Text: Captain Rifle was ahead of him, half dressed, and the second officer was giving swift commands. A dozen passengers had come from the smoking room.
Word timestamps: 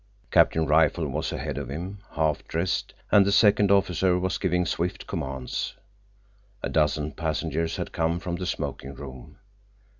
Captain 0.31 0.65
Rifle 0.65 1.05
was 1.07 1.31
ahead 1.31 1.59
of 1.59 1.69
him, 1.69 1.99
half 2.15 2.43
dressed, 2.47 2.95
and 3.11 3.23
the 3.23 3.31
second 3.31 3.69
officer 3.69 4.17
was 4.17 4.39
giving 4.39 4.65
swift 4.65 5.05
commands. 5.05 5.75
A 6.63 6.69
dozen 6.69 7.11
passengers 7.11 7.75
had 7.75 7.91
come 7.91 8.17
from 8.19 8.37
the 8.37 8.47
smoking 8.47 8.95
room. 8.95 9.37